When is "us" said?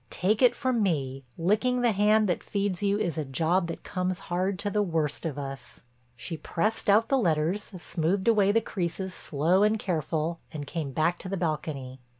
5.37-5.83